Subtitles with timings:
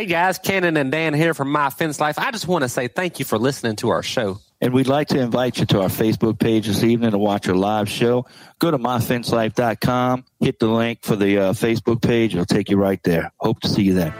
[0.00, 2.18] Hey guys, Cannon and Dan here from My Fence Life.
[2.18, 4.38] I just want to say thank you for listening to our show.
[4.58, 7.54] And we'd like to invite you to our Facebook page this evening to watch our
[7.54, 8.24] live show.
[8.60, 12.32] Go to myfencelife.com, hit the link for the uh, Facebook page.
[12.32, 13.30] It'll take you right there.
[13.40, 14.14] Hope to see you there.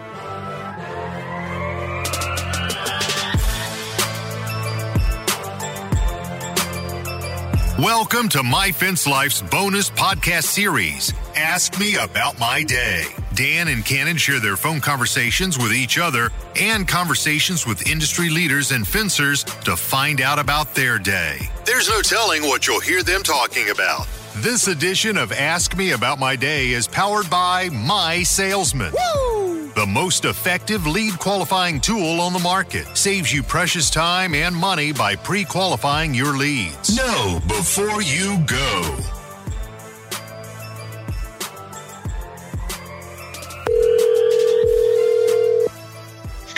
[7.78, 13.06] Welcome to My Fence Life's bonus podcast series, Ask Me About My Day.
[13.34, 18.72] Dan and Cannon share their phone conversations with each other and conversations with industry leaders
[18.72, 21.38] and fencers to find out about their day.
[21.64, 24.08] There's no telling what you'll hear them talking about.
[24.36, 28.92] This edition of Ask Me About My Day is powered by My Salesman.
[28.92, 34.92] The most effective lead qualifying tool on the market saves you precious time and money
[34.92, 36.96] by pre qualifying your leads.
[36.96, 39.19] Know before you go.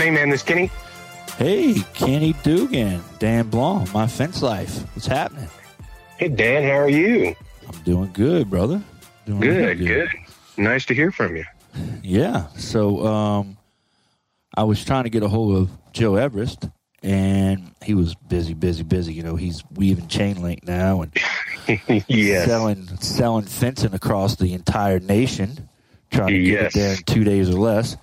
[0.02, 0.68] Stain Man, this Kenny.
[1.38, 4.80] Hey, Kenny Dugan, Dan Blanc, My Fence Life.
[4.96, 5.46] What's happening?
[6.18, 7.36] Hey, Dan, how are you?
[7.68, 8.82] I'm doing good, brother.
[9.26, 10.08] Doing Good, good.
[10.56, 11.44] Nice to hear from you.
[12.02, 12.48] Yeah.
[12.56, 13.56] So um,
[14.56, 16.68] I was trying to get a hold of Joe Everest,
[17.04, 19.14] and he was busy, busy, busy.
[19.14, 21.16] You know, he's weaving chain link now and
[22.08, 22.48] yes.
[22.48, 25.68] selling selling fencing across the entire nation,
[26.12, 27.96] trying to get it there in two days or less.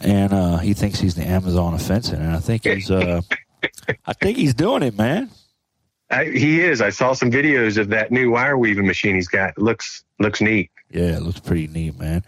[0.00, 3.22] And uh, he thinks he's the Amazon of fencing, and I think he's uh,
[4.06, 5.30] I think he's doing it, man.
[6.10, 6.82] I, he is.
[6.82, 9.50] I saw some videos of that new wire weaving machine he's got.
[9.50, 10.70] It looks looks neat.
[10.90, 12.24] Yeah, it looks pretty neat, man.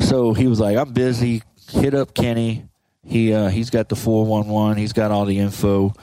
[0.00, 1.42] So he was like, "I'm busy.
[1.70, 2.64] Hit up Kenny.
[3.04, 4.76] He uh, he's got the four one one.
[4.76, 5.94] He's got all the info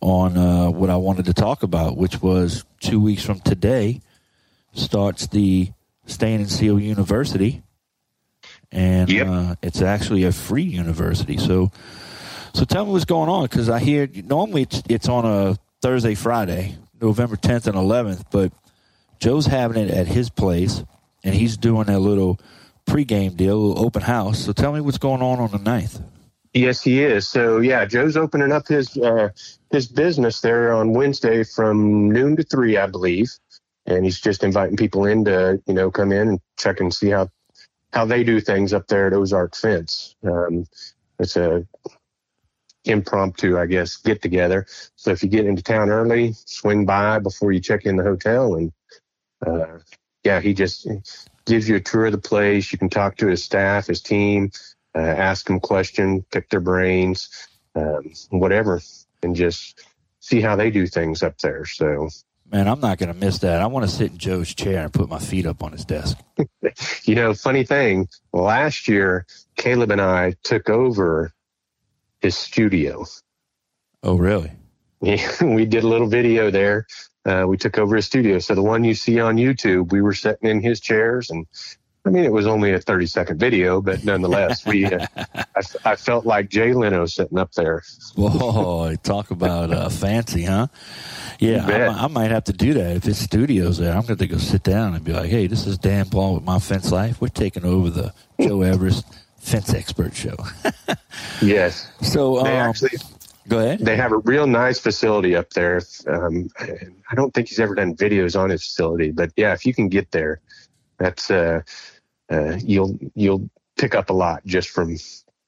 [0.00, 4.00] on uh, what I wanted to talk about, which was two weeks from today
[4.74, 5.70] starts the
[6.06, 7.62] Stain and Seal University,
[8.74, 9.26] and Yep.
[9.26, 11.36] uh, it's actually a free university.
[11.38, 11.70] So,
[12.52, 16.14] so tell me what's going on because I hear normally it's, it's on a Thursday,
[16.14, 18.52] Friday, November 10th and 11th, but
[19.20, 20.84] Joe's having it at his place,
[21.22, 22.38] and he's doing a little
[22.86, 24.40] pregame deal, a little open house.
[24.44, 26.02] So tell me what's going on on the 9th.
[26.52, 27.26] Yes, he is.
[27.26, 29.30] So yeah, Joe's opening up his uh,
[29.70, 33.28] his business there on Wednesday from noon to three, I believe,
[33.86, 37.08] and he's just inviting people in to you know come in and check and see
[37.10, 37.28] how
[37.94, 40.16] how they do things up there at Ozark Fence.
[40.24, 40.66] Um,
[41.20, 41.64] it's a
[42.84, 44.66] impromptu, I guess, get together.
[44.96, 48.56] So if you get into town early, swing by before you check in the hotel,
[48.56, 48.72] and
[49.46, 49.78] uh,
[50.24, 50.88] yeah, he just
[51.46, 52.72] gives you a tour of the place.
[52.72, 54.50] You can talk to his staff, his team,
[54.96, 58.82] uh, ask them questions, pick their brains, um, whatever,
[59.22, 59.86] and just
[60.18, 61.64] see how they do things up there.
[61.64, 62.08] So,
[62.54, 63.60] Man, I'm not going to miss that.
[63.60, 66.16] I want to sit in Joe's chair and put my feet up on his desk.
[67.02, 69.26] you know, funny thing, last year,
[69.56, 71.32] Caleb and I took over
[72.20, 73.06] his studio.
[74.04, 74.52] Oh, really?
[75.00, 76.86] we did a little video there.
[77.26, 78.38] Uh, we took over his studio.
[78.38, 81.48] So the one you see on YouTube, we were sitting in his chairs and
[82.06, 85.96] I mean, it was only a 30 second video, but nonetheless, we, uh, I, I
[85.96, 87.82] felt like Jay Leno sitting up there.
[88.14, 90.66] Whoa, talk about uh, fancy, huh?
[91.40, 92.96] Yeah, I, I might have to do that.
[92.96, 95.66] If his studio's there, I'm going to go sit down and be like, hey, this
[95.66, 97.20] is Dan Paul with My Fence Life.
[97.22, 99.06] We're taking over the Joe Everest
[99.38, 100.36] Fence Expert Show.
[101.40, 101.88] Yes.
[102.02, 102.90] so, um, They actually,
[103.48, 103.78] go ahead.
[103.80, 105.80] they have a real nice facility up there.
[106.08, 109.72] Um, I don't think he's ever done videos on his facility, but yeah, if you
[109.74, 110.40] can get there,
[110.98, 111.60] that's uh,
[112.30, 114.96] uh, you'll you'll pick up a lot just from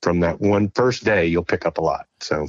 [0.02, 1.26] from that one first day.
[1.26, 2.06] You'll pick up a lot.
[2.20, 2.46] So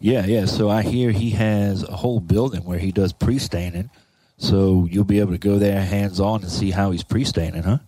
[0.00, 0.46] Yeah, yeah.
[0.46, 3.90] So I hear he has a whole building where he does pre staining.
[4.38, 7.62] So you'll be able to go there hands on and see how he's pre staining,
[7.62, 7.78] huh?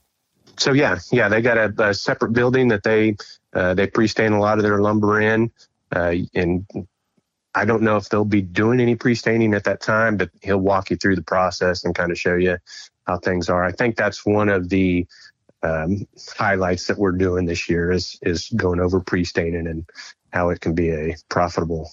[0.58, 3.16] so yeah, yeah, they got a, a separate building that they
[3.54, 5.50] uh, they pre-stain a lot of their lumber in,
[5.94, 6.66] uh, and
[7.54, 10.90] I don't know if they'll be doing any pre-staining at that time, but he'll walk
[10.90, 12.58] you through the process and kind of show you
[13.06, 13.64] how things are.
[13.64, 15.06] I think that's one of the
[15.62, 19.88] um, highlights that we're doing this year is is going over pre-staining and
[20.32, 21.90] how it can be a profitable.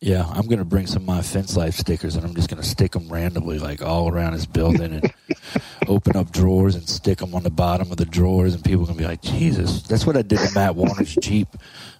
[0.00, 2.60] Yeah, I'm going to bring some of my Fence Life stickers and I'm just going
[2.60, 5.12] to stick them randomly, like all around his building, and
[5.86, 8.52] open up drawers and stick them on the bottom of the drawers.
[8.54, 9.82] And people are going to be like, Jesus.
[9.84, 11.46] That's what I did to Matt Warner's Jeep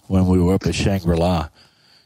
[0.07, 1.47] when we were up at Shangri La.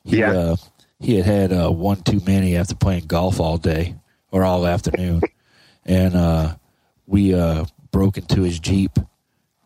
[0.04, 0.32] He, Yeah.
[0.34, 0.56] uh,
[1.00, 3.96] he had had uh, one too many after playing golf all day
[4.30, 5.22] or all afternoon.
[5.84, 6.56] and uh,
[7.08, 9.00] we uh, broke into his Jeep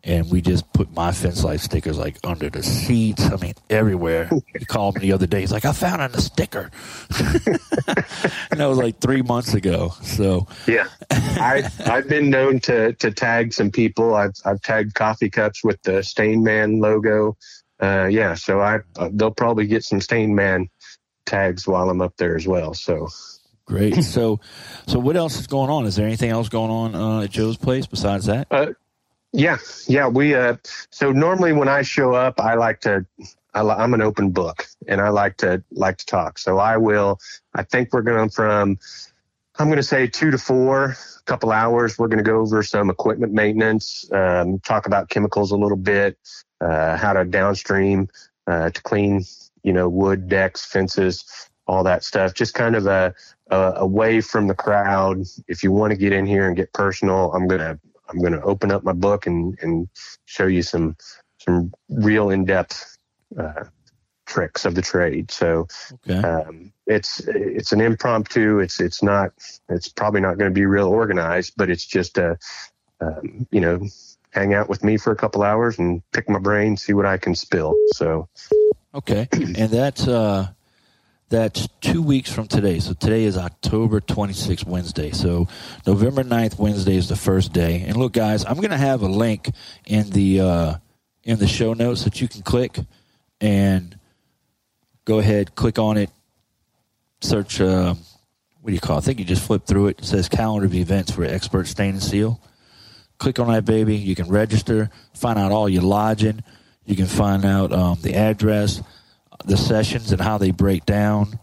[0.04, 3.24] and we just put my fence life stickers like under the seats.
[3.24, 4.30] I mean, everywhere.
[4.58, 5.40] He called me the other day.
[5.40, 6.70] He's like, "I found a sticker,"
[7.18, 9.94] and that was like three months ago.
[10.02, 14.14] So yeah, I I've been known to to tag some people.
[14.14, 17.36] I've I've tagged coffee cups with the Stain Man logo.
[17.80, 20.68] Uh, yeah, so I uh, they'll probably get some Stain Man
[21.26, 22.74] tags while I'm up there as well.
[22.74, 23.08] So
[23.64, 23.96] great.
[24.02, 24.40] So
[24.86, 25.86] so what else is going on?
[25.86, 28.46] Is there anything else going on uh, at Joe's place besides that?
[28.50, 28.72] Uh,
[29.32, 30.08] yeah, yeah.
[30.08, 30.56] We uh,
[30.90, 33.06] so normally when I show up, I like to.
[33.54, 36.38] I, am an open book, and I like to like to talk.
[36.38, 37.18] So I will.
[37.54, 38.78] I think we're going from.
[39.58, 41.98] I'm going to say two to four, a couple hours.
[41.98, 46.18] We're going to go over some equipment maintenance, um, talk about chemicals a little bit,
[46.60, 48.08] uh, how to downstream
[48.46, 49.24] uh, to clean,
[49.62, 51.24] you know, wood decks, fences,
[51.66, 52.34] all that stuff.
[52.34, 53.14] Just kind of a,
[53.52, 55.22] a away from the crowd.
[55.46, 57.78] If you want to get in here and get personal, I'm gonna
[58.08, 59.88] I'm going to open up my book and, and
[60.24, 60.96] show you some
[61.38, 62.96] some real in depth
[63.38, 63.64] uh,
[64.26, 65.30] tricks of the trade.
[65.30, 65.66] So
[66.06, 66.18] okay.
[66.18, 68.58] um, it's it's an impromptu.
[68.58, 69.32] It's it's not.
[69.68, 72.38] It's probably not going to be real organized, but it's just a
[73.00, 73.86] um, you know
[74.30, 77.18] hang out with me for a couple hours and pick my brain, see what I
[77.18, 77.74] can spill.
[77.92, 78.28] So
[78.94, 80.48] okay, and that's uh
[81.32, 82.78] that's two weeks from today.
[82.78, 85.12] So today is October 26th, Wednesday.
[85.12, 85.48] So
[85.86, 87.84] November 9th, Wednesday is the first day.
[87.86, 89.48] And look, guys, I'm going to have a link
[89.86, 90.74] in the uh,
[91.24, 92.78] in the show notes that you can click
[93.40, 93.98] and
[95.06, 96.10] go ahead, click on it,
[97.22, 97.62] search.
[97.62, 97.94] Uh,
[98.60, 98.98] what do you call?
[98.98, 99.00] it?
[99.00, 100.00] I think you just flip through it.
[100.00, 102.42] It says calendar of events for expert stain and seal.
[103.16, 103.96] Click on that baby.
[103.96, 106.44] You can register, find out all your lodging.
[106.84, 108.82] You can find out um, the address
[109.44, 111.38] the sessions and how they break down,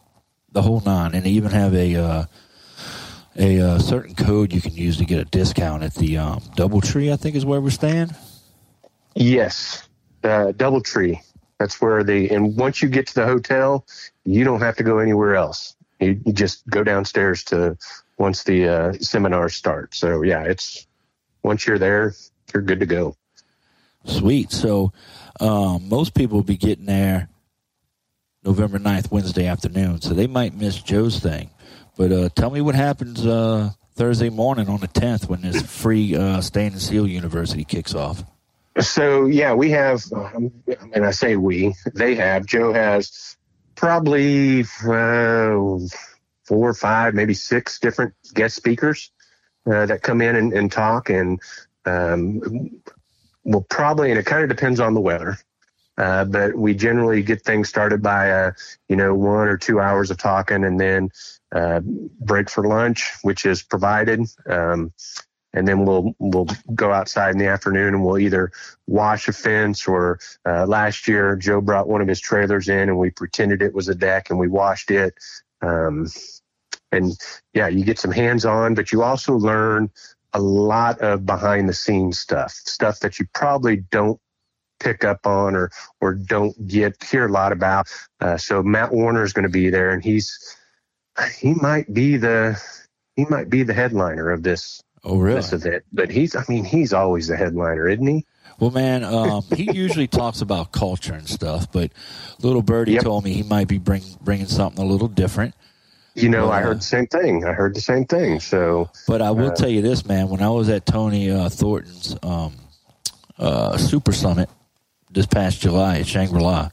[0.52, 2.26] the whole nine, and they even have a uh,
[3.38, 7.12] a uh, certain code you can use to get a discount at the um, DoubleTree.
[7.12, 8.10] I think is where we're staying.
[9.16, 9.88] Yes,
[10.24, 11.20] uh, DoubleTree.
[11.58, 12.30] That's where they.
[12.30, 13.86] And once you get to the hotel,
[14.26, 15.76] you don't have to go anywhere else.
[16.00, 17.78] You, you just go downstairs to
[18.18, 19.94] once the uh, seminars start.
[19.96, 20.88] So yeah, it's
[21.44, 22.14] once you're there,
[22.54, 23.16] you're good to go.
[24.06, 24.52] Sweet.
[24.52, 24.94] So
[25.40, 27.29] um, most people will be getting there
[28.44, 30.02] November 9th, Wednesday afternoon.
[30.02, 31.50] So they might miss Joe's thing.
[31.98, 36.16] But uh, tell me what happens uh, Thursday morning on the 10th when this free
[36.16, 38.24] uh, Stain and Seal University kicks off.
[38.80, 40.54] So, yeah, we have, um,
[40.94, 43.36] and I say we, they have, Joe has
[43.76, 45.78] probably uh,
[46.46, 49.12] four or five, maybe six different guest speakers
[49.70, 51.10] uh, that come in and, and talk.
[51.10, 51.42] And
[51.86, 52.82] um,
[53.44, 55.38] well, probably, and it kind of depends on the weather.
[56.00, 58.52] Uh, but we generally get things started by, uh,
[58.88, 61.10] you know, one or two hours of talking and then
[61.52, 61.82] uh,
[62.22, 64.22] break for lunch, which is provided.
[64.48, 64.94] Um,
[65.54, 68.52] and then we'll we'll go outside in the afternoon and we'll either
[68.88, 72.98] wash a fence or uh, last year Joe brought one of his trailers in and
[72.98, 75.16] we pretended it was a deck and we washed it.
[75.62, 76.08] Um,
[76.92, 77.12] and
[77.54, 79.90] yeah, you get some hands on, but you also learn
[80.34, 84.20] a lot of behind the scenes stuff, stuff that you probably don't
[84.80, 85.72] pick up on or
[86.02, 87.88] or don't get hear a lot about.
[88.20, 90.58] Uh, so Matt Warner is going to be there, and he's
[91.40, 92.62] he might be the
[93.16, 94.82] he might be the headliner of this.
[95.04, 95.38] Oh, really?
[95.38, 98.26] This event, but he's I mean he's always the headliner, isn't he?
[98.60, 101.92] Well, man, um, he usually talks about culture and stuff, but
[102.42, 103.04] little birdie yep.
[103.04, 105.56] told me he might be bring, bringing something a little different.
[106.16, 107.46] You know, I heard the same thing.
[107.46, 108.42] I heard the same thing.
[108.42, 110.28] So, but I will uh, tell you this, man.
[110.28, 112.54] When I was at Tony uh, Thornton's um,
[113.38, 114.50] uh, Super Summit,
[115.10, 116.70] this past July at Shangri La.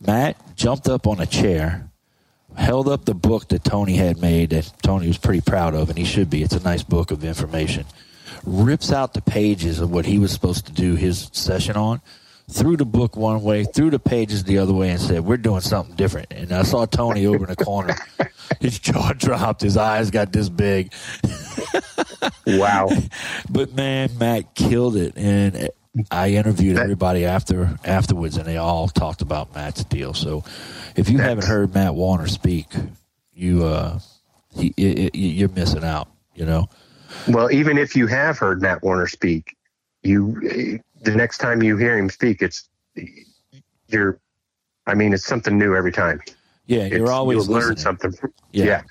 [0.00, 1.90] Matt jumped up on a chair,
[2.56, 5.98] held up the book that Tony had made that Tony was pretty proud of, and
[5.98, 6.42] he should be.
[6.42, 7.86] It's a nice book of information.
[8.44, 12.00] Rips out the pages of what he was supposed to do his session on,
[12.50, 15.60] threw the book one way, threw the pages the other way, and said, We're doing
[15.60, 16.32] something different.
[16.32, 17.94] And I saw Tony over in the corner.
[18.60, 20.92] His jaw dropped, his eyes got this big.
[22.46, 22.88] wow.
[23.50, 25.14] But man, Matt killed it.
[25.16, 25.70] And
[26.10, 30.14] I interviewed everybody after afterwards, and they all talked about Matt's deal.
[30.14, 30.44] So,
[30.96, 32.66] if you haven't heard Matt Warner speak,
[33.34, 33.98] you uh,
[34.56, 34.72] he,
[35.12, 36.08] you're missing out.
[36.34, 36.68] You know.
[37.28, 39.54] Well, even if you have heard Matt Warner speak,
[40.02, 42.68] you the next time you hear him speak, it's
[43.88, 44.18] you're.
[44.86, 46.22] I mean, it's something new every time.
[46.66, 48.14] Yeah, you're it's, always you'll learn something.
[48.52, 48.64] Yeah.
[48.64, 48.82] yeah,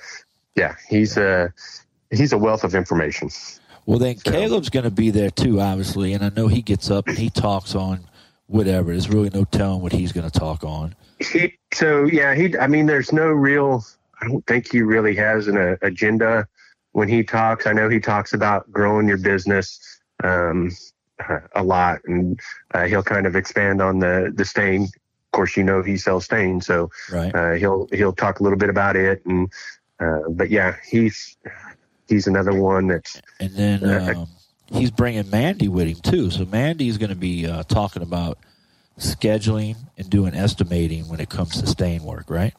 [0.55, 0.75] yeah.
[0.87, 1.51] He's a
[2.11, 3.29] he's a wealth of information.
[3.85, 4.31] Well, then so.
[4.31, 7.29] Caleb's going to be there too, obviously, and I know he gets up and he
[7.29, 8.01] talks on
[8.47, 8.91] whatever.
[8.91, 10.95] There's really no telling what he's going to talk on.
[11.19, 12.57] He, so yeah, he.
[12.57, 13.83] I mean, there's no real.
[14.21, 16.47] I don't think he really has an uh, agenda
[16.91, 17.65] when he talks.
[17.65, 19.79] I know he talks about growing your business.
[20.23, 20.71] Um,
[21.29, 22.39] uh, a lot, and
[22.73, 24.83] uh, he'll kind of expand on the the stain.
[24.83, 27.33] Of course, you know he sells stain, so Right.
[27.33, 29.23] uh, he'll he'll talk a little bit about it.
[29.25, 29.51] And
[29.99, 31.37] uh, but yeah, he's
[32.11, 34.29] he's another one that's And then Uh, um,
[34.71, 36.29] he's bringing Mandy with him too.
[36.29, 38.37] So Mandy's going to be uh, talking about
[38.99, 42.53] scheduling and doing estimating when it comes to stain work, right?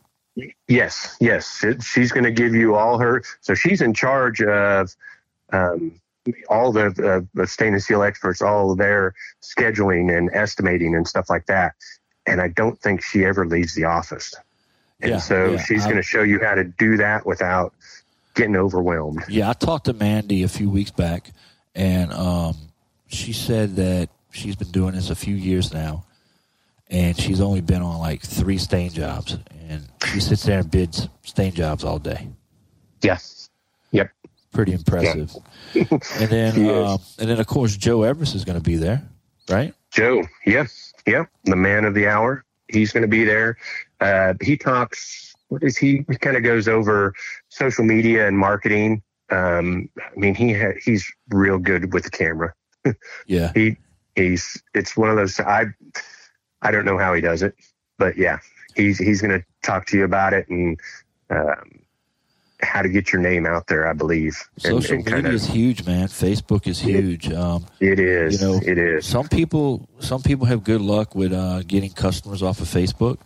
[0.66, 1.62] Yes, yes.
[1.62, 3.23] It, she's going to give you all her.
[3.42, 4.94] So she's in charge of
[5.52, 6.00] um,
[6.49, 11.28] all the, uh, the Stain and Seal experts, all their scheduling and estimating and stuff
[11.28, 11.75] like that.
[12.26, 14.35] And I don't think she ever leaves the office.
[15.00, 17.75] And Yeah, so yeah, she's going to show you how to do that without
[18.35, 19.23] getting overwhelmed.
[19.29, 21.31] Yeah, I talked to Mandy a few weeks back,
[21.75, 22.57] and um,
[23.09, 26.05] she said that she's been doing this a few years now,
[26.89, 29.37] and she's only been on like three stain jobs,
[29.69, 32.29] and she sits there and bids stain jobs all day.
[33.03, 33.49] Yes.
[33.91, 34.11] Yep.
[34.53, 35.35] Pretty impressive.
[35.75, 39.03] and then, um, and then of course Joe Everest is going to be there,
[39.51, 39.75] right?
[39.91, 40.93] Joe, Yes.
[41.07, 42.45] yeah, the man of the hour.
[42.69, 43.59] He's going to be there.
[44.01, 45.32] Uh, he talks.
[45.52, 46.02] What is he?
[46.09, 47.12] He kind of goes over
[47.50, 49.02] social media and marketing.
[49.28, 52.54] Um, I mean, he ha- he's real good with the camera.
[53.26, 53.76] Yeah, He
[54.16, 55.38] he's it's one of those.
[55.38, 55.66] I
[56.62, 57.54] I don't know how he does it,
[57.99, 58.38] but yeah,
[58.75, 60.80] he's he's going to talk to you about it and
[61.30, 61.80] um,
[62.62, 63.87] how to get your name out there.
[63.87, 64.37] I believe.
[64.54, 66.09] And- social and media kinda- is huge, man.
[66.09, 67.30] Facebook is huge.
[67.30, 68.40] Um, It is.
[68.40, 69.04] you know, it is.
[69.06, 73.18] Some people, some people have good luck with uh, getting customers off of Facebook.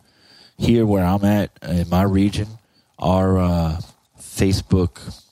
[0.59, 2.49] Here, where I'm at in my region,
[2.99, 3.81] our uh,
[4.19, 5.23] Facebook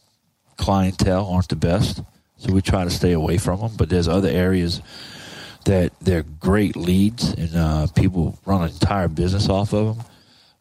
[0.57, 2.02] clientele aren't the best,
[2.37, 3.73] so we try to stay away from them.
[3.76, 4.83] But there's other areas
[5.64, 10.07] that they're great leads, and uh, people run an entire business off of them.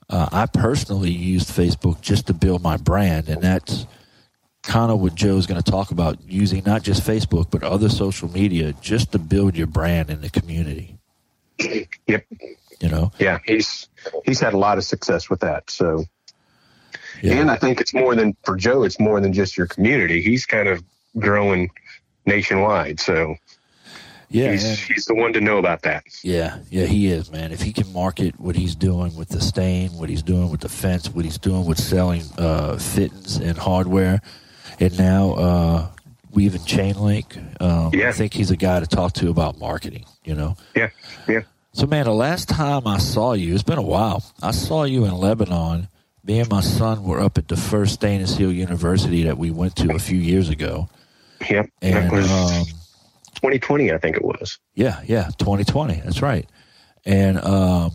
[0.10, 3.86] Uh, I personally used Facebook just to build my brand, and that's
[4.64, 8.32] kind of what Joe's going to talk about using not just Facebook but other social
[8.32, 10.98] media just to build your brand in the community.
[12.08, 12.26] Yep.
[12.84, 13.88] You know, Yeah, he's
[14.26, 15.70] he's had a lot of success with that.
[15.70, 16.04] So.
[17.22, 20.22] yeah, And I think it's more than for Joe, it's more than just your community.
[20.22, 20.84] He's kind of
[21.18, 21.70] growing
[22.26, 23.00] nationwide.
[23.00, 23.36] So
[24.30, 26.04] yeah, he's, and- he's the one to know about that.
[26.24, 26.86] yeah, yeah.
[26.86, 27.52] He is man.
[27.54, 30.70] If he can market what he's doing with the stain, what he's doing with the
[30.70, 34.22] fence, what he's doing with selling uh, fittings and hardware,
[34.80, 35.88] and now uh,
[36.32, 40.06] weaving chain link, um, I think he's a guy to talk to about marketing.
[40.26, 40.56] You know.
[40.76, 40.90] Yeah.
[41.30, 41.42] Yeah.
[41.74, 44.24] So, man, the last time I saw you, it's been a while.
[44.42, 45.88] I saw you in Lebanon.
[46.24, 49.52] Me and my son were up at the first Stain and Seal University that we
[49.52, 50.88] went to a few years ago.
[51.50, 51.70] Yep.
[51.82, 52.66] And, that was um,
[53.36, 54.60] 2020, I think it was.
[54.76, 55.96] yeah, yeah, 2020.
[56.06, 56.48] That's right.
[57.06, 57.92] And um,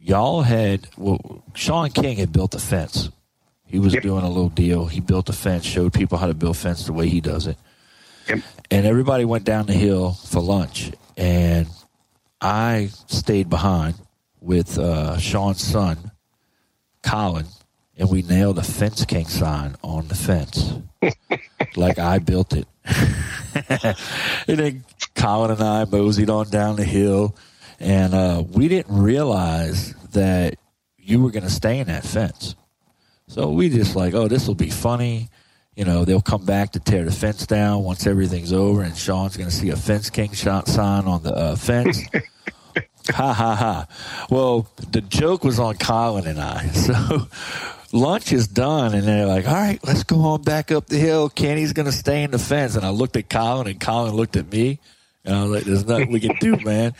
[0.00, 3.10] y'all had, well, Sean King had built a fence.
[3.64, 4.02] He was Yep.
[4.02, 4.86] doing a little deal.
[4.86, 7.56] He built a fence, showed people how to build fence the way he does it.
[8.28, 8.40] Yep.
[8.70, 11.66] and everybody went down the hill for lunch and
[12.44, 13.94] i stayed behind
[14.40, 16.12] with uh, sean's son
[17.02, 17.46] colin
[17.96, 20.74] and we nailed a fence king sign on the fence.
[21.76, 22.68] Like i built it.
[24.46, 24.84] And then
[25.14, 27.36] colin and i moseyed on down the hill
[27.80, 30.54] and uh, we didn't realize that
[30.98, 32.54] you were going to stay in that fence.
[33.26, 35.30] So we just like oh this will be funny
[35.76, 39.36] you know, they'll come back to tear the fence down once everything's over, and Sean's
[39.36, 42.00] going to see a fence king shot sign on the uh, fence.
[43.10, 43.86] ha ha ha.
[44.30, 46.68] Well, the joke was on Colin and I.
[46.74, 47.28] So
[47.92, 51.28] lunch is done, and they're like, all right, let's go on back up the hill.
[51.28, 52.76] Kenny's going to stay in the fence.
[52.76, 54.80] And I looked at Colin, and Colin looked at me.
[55.24, 56.94] And I was like, there's nothing we can do, man.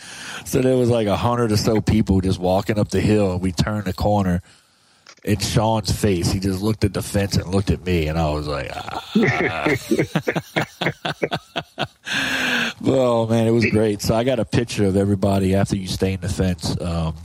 [0.45, 3.41] So there was like a hundred or so people just walking up the hill, and
[3.41, 4.41] we turned the corner
[5.25, 8.29] in Sean's face, he just looked at the fence and looked at me, and I
[8.29, 9.01] was like, ah.
[12.85, 16.21] "Oh man, it was great." So I got a picture of everybody after you stained
[16.21, 16.79] the fence.
[16.79, 17.15] Um,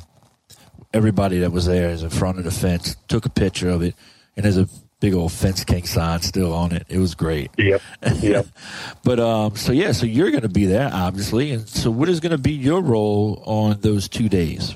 [0.95, 2.97] everybody that was there is in front of the fence.
[3.09, 3.95] Took a picture of it,
[4.35, 4.67] and there's a
[5.01, 6.87] big old fence king sign still on it.
[6.89, 7.51] It was great.
[7.59, 7.83] Yep.
[8.21, 8.47] Yep.
[9.05, 12.21] But um, so yeah, so you're going to be there, obviously, and so what is
[12.21, 14.75] going to be your role on those two days?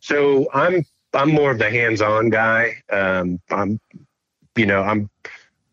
[0.00, 0.84] so I'm
[1.14, 2.82] I'm more of the hands-on guy.
[2.90, 3.80] Um, I'm,
[4.56, 5.10] you know, I'm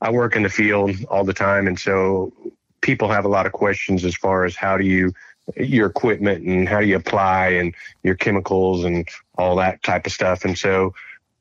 [0.01, 2.33] I work in the field all the time, and so
[2.81, 5.13] people have a lot of questions as far as how do you
[5.57, 9.07] your equipment and how do you apply and your chemicals and
[9.37, 10.45] all that type of stuff.
[10.45, 10.93] And so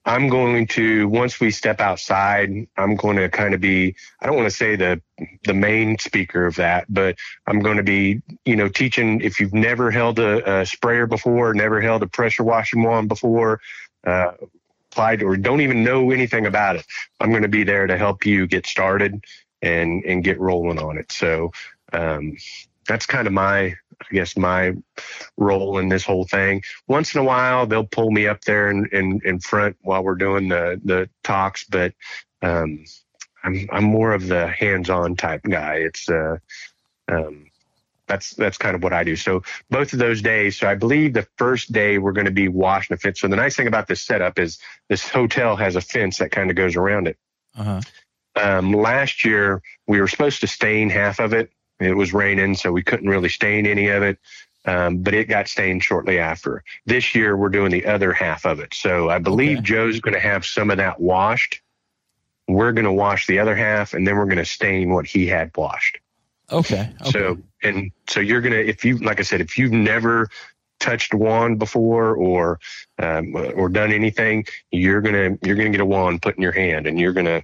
[0.06, 4.36] I'm going to once we step outside, I'm going to kind of be I don't
[4.36, 5.00] want to say the
[5.44, 7.16] the main speaker of that, but
[7.46, 11.52] I'm going to be you know teaching if you've never held a, a sprayer before,
[11.54, 13.60] never held a pressure washing one before,
[14.06, 14.32] uh,
[14.90, 16.86] applied or don't even know anything about it.
[17.20, 19.24] I'm going to be there to help you get started
[19.62, 21.12] and and get rolling on it.
[21.12, 21.52] So
[21.92, 22.36] um,
[22.86, 24.74] that's kind of my I guess my
[25.36, 26.62] role in this whole thing.
[26.88, 30.14] Once in a while, they'll pull me up there in in, in front while we're
[30.14, 31.92] doing the the talks, but
[32.42, 32.84] um,
[33.44, 35.76] I'm I'm more of the hands-on type guy.
[35.76, 36.38] It's uh,
[37.08, 37.49] um,
[38.10, 39.14] that's that's kind of what I do.
[39.14, 40.58] So both of those days.
[40.58, 43.20] So I believe the first day we're going to be washing the fence.
[43.20, 46.50] So the nice thing about this setup is this hotel has a fence that kind
[46.50, 47.16] of goes around it.
[47.56, 47.80] Uh-huh.
[48.36, 51.50] Um, last year we were supposed to stain half of it.
[51.78, 54.18] It was raining, so we couldn't really stain any of it.
[54.66, 56.62] Um, but it got stained shortly after.
[56.84, 58.74] This year we're doing the other half of it.
[58.74, 59.66] So I believe Okay.
[59.66, 61.62] Joe's going to have some of that washed.
[62.46, 65.26] We're going to wash the other half, and then we're going to stain what he
[65.26, 66.00] had washed.
[66.52, 66.92] Okay.
[67.00, 67.10] okay.
[67.10, 70.28] So and so you're gonna if you like I said if you've never
[70.78, 72.58] touched a wand before or
[72.98, 76.86] um, or done anything, you're gonna you're gonna get a wand put in your hand
[76.86, 77.42] and you're gonna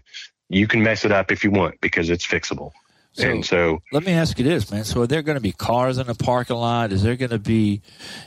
[0.48, 2.72] you can mess it up if you want because it's fixable.
[3.12, 4.84] So- and so Let me ask you this, man.
[4.84, 6.92] So, are there going to be cars in the parking lot?
[6.92, 7.80] Is there going to be,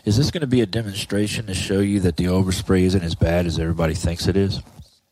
[0.03, 3.13] is this going to be a demonstration to show you that the overspray isn't as
[3.13, 4.63] bad as everybody thinks it is?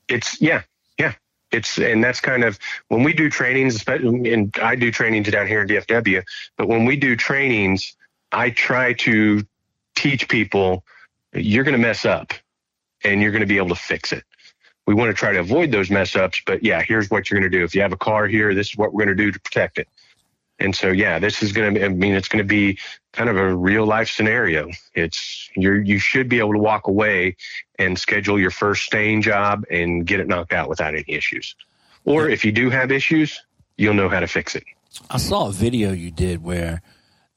[0.08, 0.62] it's yeah
[0.98, 1.14] yeah
[1.52, 5.48] it's and that's kind of when we do trainings especially and i do trainings down
[5.48, 6.22] here in dfw
[6.58, 7.96] but when we do trainings
[8.32, 9.46] i try to
[9.96, 10.84] teach people
[11.34, 12.34] you're going to mess up
[13.04, 14.24] and you're going to be able to fix it.
[14.86, 17.52] We want to try to avoid those mess ups but yeah here's what you're going
[17.52, 17.64] to do.
[17.64, 19.78] If you have a car here this is what we're going to do to protect
[19.78, 19.88] it
[20.60, 22.78] and so yeah this is going to i mean it's going to be
[23.14, 27.36] kind of a real life scenario it's you're you should be able to walk away
[27.80, 31.56] and schedule your first stain job and get it knocked out without any issues.
[32.06, 33.40] Or if you do have issues,
[33.78, 34.64] you'll know how to fix it.
[35.12, 36.82] I saw a video you did where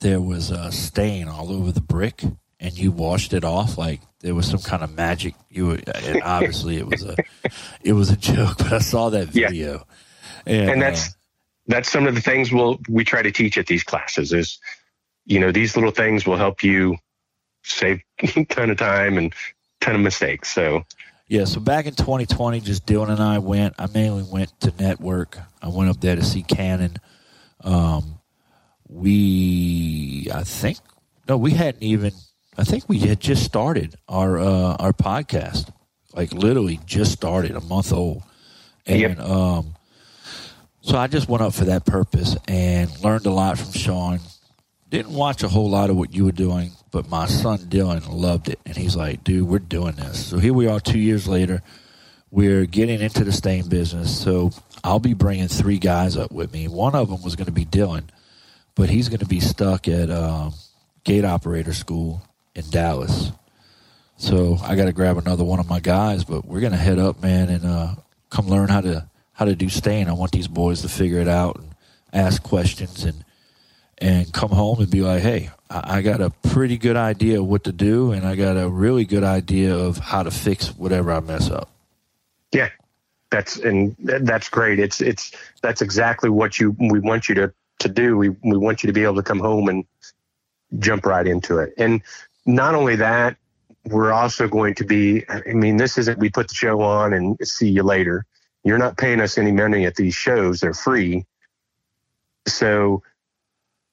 [0.01, 2.23] there was a stain all over the brick
[2.59, 6.23] and you washed it off like there was some kind of magic you were, and
[6.23, 7.17] obviously it was a
[7.83, 9.49] it was a joke but i saw that Yeah.
[9.49, 9.87] video
[10.47, 11.13] and, And that's uh,
[11.67, 14.59] that's some of the things we'll we try to teach at these classes is
[15.27, 16.97] you know these little things will help you
[17.63, 19.35] save a ton of time and
[19.81, 20.53] ton of mistakes.
[20.53, 20.85] So
[21.29, 23.75] Yeah, so back in 2020, just Dylan and I went.
[23.79, 25.39] I mainly went to network.
[25.63, 26.97] I went up there to see Cannon.
[27.63, 28.19] Um,
[28.89, 30.79] we, I think,
[31.29, 32.13] no, we hadn't even.
[32.59, 35.73] I think we had just started our uh, our podcast,
[36.15, 38.23] like literally just started, a month old,
[38.87, 39.21] and Yep.
[39.21, 39.75] um,
[40.83, 44.21] so I just went up for that purpose and learned a lot from Sean.
[44.89, 48.49] Didn't watch a whole lot of what you were doing, but my son Dylan loved
[48.49, 51.63] it, and he's like, "Dude, we're doing this." So here we are, two years later.
[52.33, 54.53] We're getting into the stain business, so
[54.85, 56.69] I'll be bringing three guys up with me.
[56.69, 58.05] One of them was going to be Dylan,
[58.77, 60.55] but he's going to be stuck at um,
[61.03, 62.23] gate operator school
[62.55, 63.33] in Dallas.
[64.17, 67.01] So I got to grab another one of my guys, but we're going to head
[67.01, 67.95] up, man, and uh,
[68.29, 69.10] come learn how to
[69.41, 70.07] how to do stain.
[70.07, 71.75] I want these boys to figure it out and
[72.13, 73.25] ask questions and
[73.97, 77.65] and come home and be like, hey, I, got a pretty good idea of what
[77.65, 81.21] to do, and I got a really good idea of how to fix whatever I
[81.21, 81.71] mess up.
[82.53, 82.71] yeah,
[83.31, 84.79] that's and that's great.
[84.79, 88.19] It's it's that's exactly what you we want you to to do.
[88.19, 89.87] We we want you to be able to come home and
[90.79, 91.73] jump right into it.
[91.79, 92.03] And
[92.45, 93.37] not only that,
[93.87, 95.25] we're also going to be.
[95.31, 98.27] I mean, this isn't we put the show on and see you later.
[98.65, 101.25] You're not paying us any money at these shows; they're free.
[102.47, 103.03] So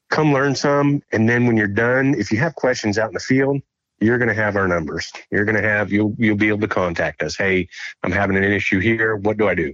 [0.10, 3.20] come learn some, and then when you're done, if you have questions out in the
[3.20, 3.62] field,
[4.00, 5.12] you're going to have our numbers.
[5.32, 7.36] You're going to have you'll you'll be able to contact us.
[7.36, 7.68] Hey,
[8.04, 9.16] I'm having an issue here.
[9.16, 9.74] What do I do?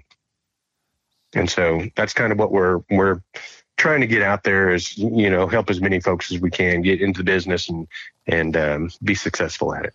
[1.36, 3.22] And so that's kind of what we're we're
[3.78, 6.82] trying to get out there is you know help as many folks as we can
[6.82, 7.88] get into the business and
[8.28, 9.94] and um, be successful at it.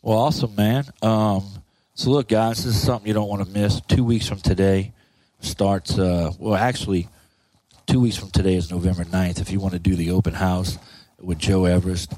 [0.00, 0.86] Well, awesome, man.
[1.00, 1.61] Um,
[1.94, 3.80] so look, guys, this is something you don't want to miss.
[3.82, 4.92] Two weeks from today
[5.40, 5.98] starts.
[5.98, 7.08] Uh, well, actually,
[7.86, 9.40] two weeks from today is November 9th.
[9.40, 10.78] If you want to do the open house
[11.20, 12.14] with Joe Everest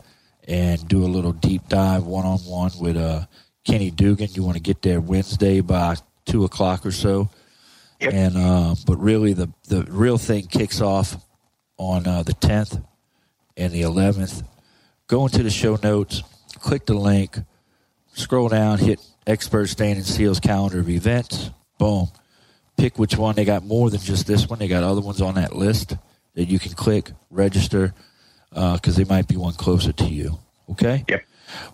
[0.46, 3.26] and do a little deep dive one on one with uh,
[3.64, 7.28] Kenny Dugan, you want to get there Wednesday by two o'clock or so.
[8.00, 8.12] Yep.
[8.12, 11.16] And uh, but really, the the real thing kicks off
[11.76, 12.82] on uh, the 10th
[13.56, 14.44] and the 11th.
[15.06, 16.22] Go into the show notes,
[16.60, 17.38] click the link,
[18.14, 21.50] scroll down, hit Expert Stain and Seal's calendar of events.
[21.78, 22.08] Boom.
[22.76, 23.34] Pick which one.
[23.34, 24.58] They got more than just this one.
[24.58, 25.96] They got other ones on that list
[26.34, 27.94] that you can click, register,
[28.52, 30.38] uh, because they might be one closer to you.
[30.70, 31.04] Okay?
[31.08, 31.22] Yep.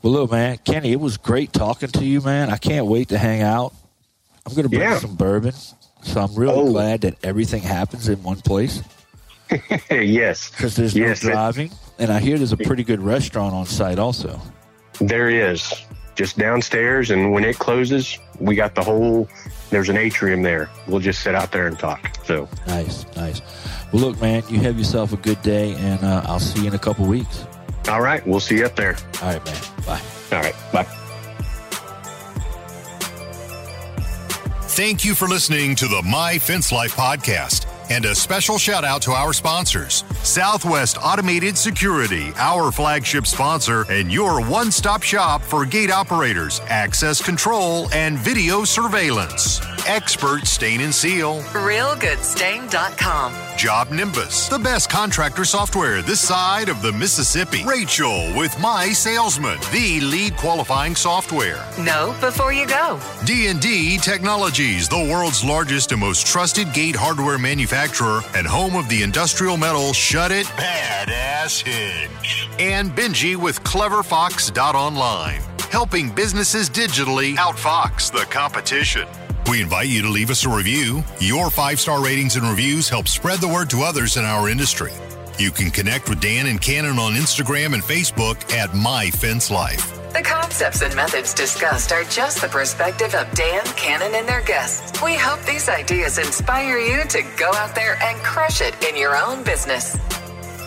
[0.03, 2.51] Well, look, man, Kenny, it was great talking to you, man.
[2.51, 3.73] I can't wait to hang out.
[4.47, 4.99] I'm going to bring Yeah.
[4.99, 5.53] some bourbon.
[6.03, 6.71] So I'm really Oh.
[6.71, 8.83] glad that everything happens in one place
[9.91, 11.71] yes, because there's Yes, no it- driving.
[11.99, 14.41] And I hear there's a pretty good restaurant on site also.
[15.01, 15.73] there is.
[16.15, 17.11] Just downstairs.
[17.11, 19.29] And when it closes, we got the whole,
[19.71, 20.71] there's an atrium there.
[20.87, 22.17] We'll just sit out there and talk.
[22.25, 23.41] So nice, nice.
[23.93, 26.75] Well, look, man, you have yourself a good day, and uh, I'll see you in
[26.75, 27.45] a couple weeks.
[27.89, 28.25] All right.
[28.27, 28.97] We'll see you up there.
[29.23, 29.63] All right, man.
[29.87, 30.01] Bye.
[30.33, 30.55] All right.
[30.73, 30.87] Bye.
[34.63, 37.67] Thank you for listening to the My Fence Life podcast.
[37.91, 44.13] And a special shout out to our sponsors Southwest Automated Security, our flagship sponsor, and
[44.13, 49.61] your one stop shop for gate operators, access control, and video surveillance.
[49.87, 51.41] Expert Stain and Seal.
[51.51, 53.35] RealGoodStain.com.
[53.57, 57.65] Job Nimbus, the best contractor software this side of the Mississippi.
[57.65, 61.67] Rachel with My Salesman, the lead qualifying software.
[61.79, 63.01] No, before you go.
[63.25, 69.03] D&D Technologies, the world's largest and most trusted gate hardware manufacturer and home of the
[69.03, 72.47] industrial metal Shut It Badass Hinge.
[72.59, 75.41] And Benji with CleverFox.online,
[75.71, 79.09] helping businesses digitally outfox the competition.
[79.49, 81.03] We invite you to leave us a review.
[81.21, 84.93] Your five star ratings and reviews help spread the word to others in our industry.
[85.39, 90.00] You can connect with Dan and Cannon on Instagram and Facebook at My Fence Life.
[90.13, 95.01] The concepts and methods discussed are just the perspective of Dan, Cannon, and their guests.
[95.03, 99.17] We hope these ideas inspire you to go out there and crush it in your
[99.17, 99.97] own business.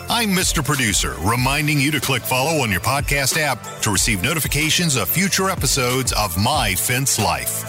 [0.08, 0.64] I'm Mr.
[0.64, 5.50] Producer, reminding you to click follow on your podcast app to receive notifications of future
[5.50, 7.64] episodes of My Fence Life.